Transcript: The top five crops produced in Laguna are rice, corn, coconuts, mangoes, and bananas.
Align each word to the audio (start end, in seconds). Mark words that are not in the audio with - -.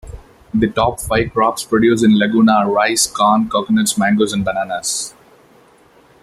The 0.51 0.67
top 0.67 0.99
five 0.99 1.31
crops 1.31 1.63
produced 1.63 2.03
in 2.03 2.17
Laguna 2.17 2.53
are 2.53 2.71
rice, 2.71 3.05
corn, 3.05 3.47
coconuts, 3.47 3.99
mangoes, 3.99 4.33
and 4.33 4.43
bananas. 4.43 5.13